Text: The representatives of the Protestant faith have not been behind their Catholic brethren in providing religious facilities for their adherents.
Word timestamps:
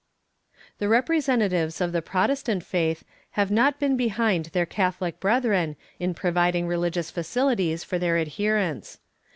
The 0.79 0.89
representatives 0.89 1.79
of 1.79 1.91
the 1.91 2.01
Protestant 2.01 2.63
faith 2.65 3.03
have 3.37 3.51
not 3.51 3.77
been 3.77 3.95
behind 3.95 4.45
their 4.45 4.65
Catholic 4.65 5.19
brethren 5.19 5.75
in 5.99 6.15
providing 6.15 6.65
religious 6.65 7.11
facilities 7.11 7.83
for 7.83 7.99
their 7.99 8.17
adherents. 8.17 8.97